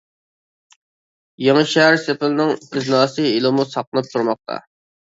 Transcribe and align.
يېڭى 1.45 1.51
شەھەر 1.75 1.99
سېپىلىنىڭ 2.07 2.57
ئىزناسى 2.57 3.31
ھېلىمۇ 3.31 3.69
ساقلىنىپ 3.77 4.15
تۇرماقتا. 4.17 4.61